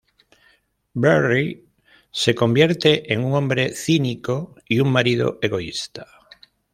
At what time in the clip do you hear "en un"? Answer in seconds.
3.13-3.35